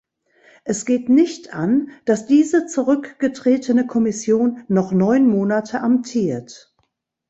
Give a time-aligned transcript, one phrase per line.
[0.63, 6.75] Es geht nicht an, dass diese zurückgetretene Kommission noch neun Monate amtiert.